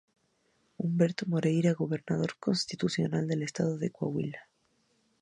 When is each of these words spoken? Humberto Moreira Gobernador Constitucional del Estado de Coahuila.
Humberto 0.79 1.27
Moreira 1.27 1.73
Gobernador 1.75 2.35
Constitucional 2.39 3.27
del 3.27 3.43
Estado 3.43 3.77
de 3.77 3.91
Coahuila. 3.91 4.47